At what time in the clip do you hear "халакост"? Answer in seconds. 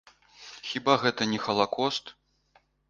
1.47-2.05